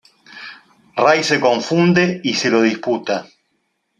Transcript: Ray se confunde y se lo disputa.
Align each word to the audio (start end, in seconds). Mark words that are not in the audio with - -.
Ray 0.95 1.23
se 1.23 1.39
confunde 1.39 2.21
y 2.23 2.33
se 2.33 2.49
lo 2.49 2.63
disputa. 2.63 3.27